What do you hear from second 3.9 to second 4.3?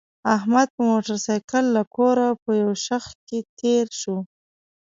شو.